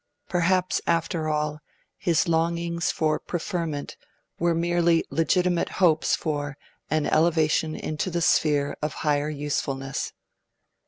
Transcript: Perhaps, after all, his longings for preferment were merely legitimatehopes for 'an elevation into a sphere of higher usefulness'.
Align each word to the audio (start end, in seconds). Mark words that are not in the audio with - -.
Perhaps, 0.29 0.81
after 0.87 1.29
all, 1.29 1.59
his 1.99 2.27
longings 2.27 2.89
for 2.89 3.19
preferment 3.19 3.97
were 4.39 4.55
merely 4.55 5.03
legitimatehopes 5.11 6.17
for 6.17 6.57
'an 6.89 7.05
elevation 7.05 7.75
into 7.75 8.09
a 8.17 8.21
sphere 8.21 8.75
of 8.81 8.93
higher 9.05 9.29
usefulness'. 9.29 10.11